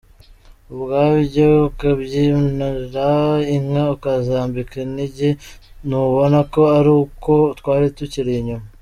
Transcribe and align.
Ubwabyo 0.73 1.49
kubyinira 1.77 3.07
inka 3.55 3.83
ukazambika 3.95 4.73
inigi 4.85 5.29
ntubona 5.87 6.37
ko 6.53 6.61
ari 6.77 6.91
uko 7.03 7.33
twari 7.59 7.87
tukiri 7.97 8.31
inyuma. 8.39 8.65